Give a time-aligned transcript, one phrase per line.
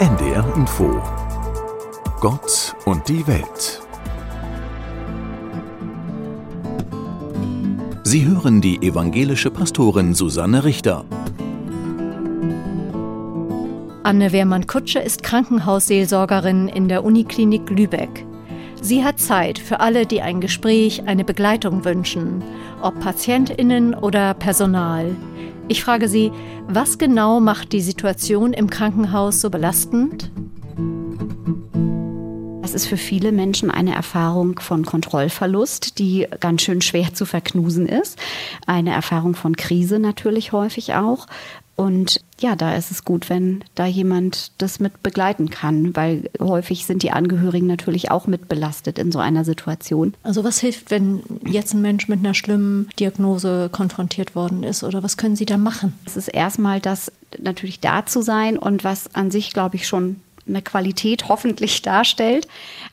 [0.00, 0.98] NDR Info
[2.22, 3.82] Gott und die Welt
[8.02, 11.04] Sie hören die evangelische Pastorin Susanne Richter.
[14.02, 18.24] Anne Wehrmann-Kutsche ist Krankenhausseelsorgerin in der Uniklinik Lübeck.
[18.80, 22.42] Sie hat Zeit für alle, die ein Gespräch, eine Begleitung wünschen,
[22.80, 25.14] ob Patientinnen oder Personal.
[25.70, 26.32] Ich frage Sie,
[26.66, 30.32] was genau macht die Situation im Krankenhaus so belastend?
[32.60, 37.86] Das ist für viele Menschen eine Erfahrung von Kontrollverlust, die ganz schön schwer zu verknusen
[37.86, 38.18] ist.
[38.66, 41.28] Eine Erfahrung von Krise natürlich häufig auch.
[41.80, 46.84] Und ja, da ist es gut, wenn da jemand das mit begleiten kann, weil häufig
[46.84, 50.12] sind die Angehörigen natürlich auch mit belastet in so einer Situation.
[50.22, 55.02] Also was hilft, wenn jetzt ein Mensch mit einer schlimmen Diagnose konfrontiert worden ist oder
[55.02, 55.94] was können Sie da machen?
[56.04, 60.16] Es ist erstmal das natürlich da zu sein und was an sich, glaube ich, schon
[60.46, 62.46] eine Qualität hoffentlich darstellt.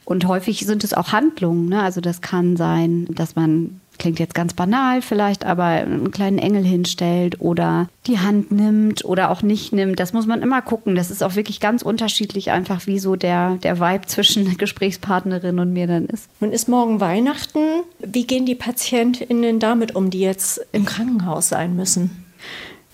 [0.06, 1.68] Und häufig sind es auch Handlungen.
[1.68, 1.82] Ne?
[1.82, 6.64] Also das kann sein, dass man klingt jetzt ganz banal vielleicht, aber einen kleinen Engel
[6.64, 10.00] hinstellt oder die Hand nimmt oder auch nicht nimmt.
[10.00, 10.96] Das muss man immer gucken.
[10.96, 15.74] Das ist auch wirklich ganz unterschiedlich einfach, wie so der, der Vibe zwischen Gesprächspartnerin und
[15.74, 16.30] mir dann ist.
[16.40, 17.60] Nun ist morgen Weihnachten.
[18.00, 22.26] Wie gehen die PatientInnen damit um, die jetzt im Krankenhaus sein müssen?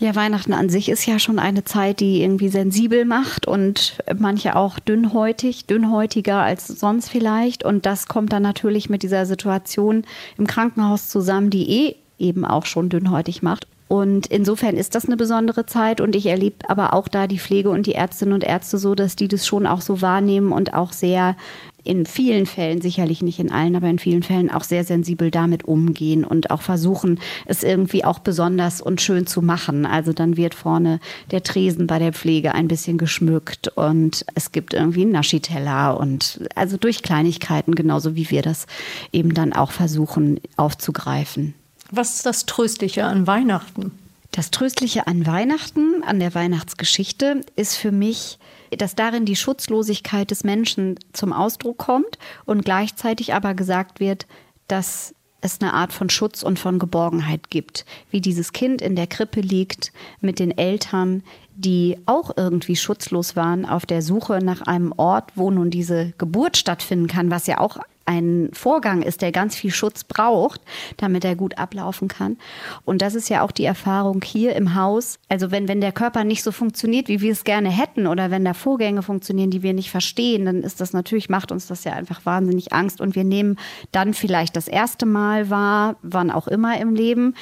[0.03, 4.57] Ja, Weihnachten an sich ist ja schon eine Zeit, die irgendwie sensibel macht und manche
[4.57, 7.63] auch dünnhäutig, dünnhäutiger als sonst vielleicht.
[7.63, 10.03] Und das kommt dann natürlich mit dieser Situation
[10.37, 13.65] im Krankenhaus zusammen, die eh eben auch schon dünnhäutig macht.
[13.93, 17.69] Und insofern ist das eine besondere Zeit und ich erlebe aber auch da die Pflege
[17.69, 20.91] und die Ärztinnen und Ärzte so, dass die das schon auch so wahrnehmen und auch
[20.91, 21.35] sehr
[21.83, 25.65] in vielen Fällen, sicherlich nicht in allen, aber in vielen Fällen auch sehr sensibel damit
[25.65, 29.85] umgehen und auch versuchen, es irgendwie auch besonders und schön zu machen.
[29.85, 34.73] Also dann wird vorne der Tresen bei der Pflege ein bisschen geschmückt und es gibt
[34.73, 38.65] irgendwie einen Naschiteller und also durch Kleinigkeiten, genauso wie wir das
[39.11, 41.53] eben dann auch versuchen aufzugreifen.
[41.95, 43.91] Was ist das Tröstliche an Weihnachten?
[44.31, 48.39] Das Tröstliche an Weihnachten, an der Weihnachtsgeschichte, ist für mich,
[48.75, 54.25] dass darin die Schutzlosigkeit des Menschen zum Ausdruck kommt und gleichzeitig aber gesagt wird,
[54.67, 59.05] dass es eine Art von Schutz und von Geborgenheit gibt, wie dieses Kind in der
[59.05, 61.21] Krippe liegt mit den Eltern,
[61.55, 66.57] die auch irgendwie schutzlos waren auf der Suche nach einem Ort, wo nun diese Geburt
[66.57, 70.61] stattfinden kann, was ja auch ein Vorgang ist, der ganz viel Schutz braucht,
[70.97, 72.37] damit er gut ablaufen kann.
[72.85, 75.19] Und das ist ja auch die Erfahrung hier im Haus.
[75.29, 78.45] Also wenn, wenn der Körper nicht so funktioniert, wie wir es gerne hätten, oder wenn
[78.45, 81.93] da Vorgänge funktionieren, die wir nicht verstehen, dann ist das natürlich, macht uns das ja
[81.93, 82.99] einfach wahnsinnig Angst.
[82.99, 83.57] Und wir nehmen
[83.91, 87.35] dann vielleicht das erste Mal wahr, wann auch immer im Leben,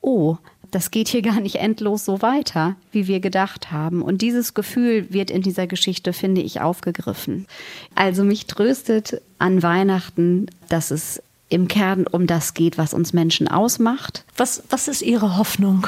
[0.00, 0.36] oh,
[0.70, 4.02] das geht hier gar nicht endlos so weiter, wie wir gedacht haben.
[4.02, 7.46] Und dieses Gefühl wird in dieser Geschichte, finde ich, aufgegriffen.
[7.94, 13.48] Also mich tröstet an Weihnachten, dass es im Kern um das geht, was uns Menschen
[13.48, 14.24] ausmacht.
[14.36, 15.86] Was, was ist Ihre Hoffnung?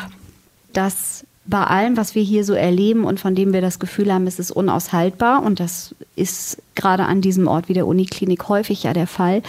[0.73, 4.27] Dass bei allem, was wir hier so erleben und von dem wir das Gefühl haben,
[4.27, 8.93] es ist unaushaltbar, und das ist gerade an diesem Ort wie der Uniklinik häufig ja
[8.93, 9.43] der Fall,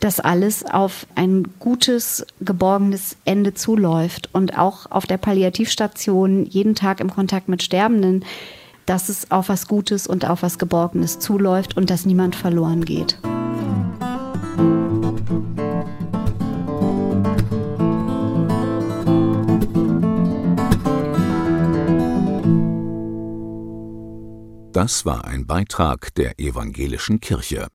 [0.00, 7.00] dass alles auf ein gutes, geborgenes Ende zuläuft und auch auf der Palliativstation jeden Tag
[7.00, 8.24] im Kontakt mit Sterbenden,
[8.86, 13.18] dass es auf was Gutes und auf was Geborgenes zuläuft und dass niemand verloren geht.
[24.80, 27.66] Das war ein Beitrag der evangelischen Kirche.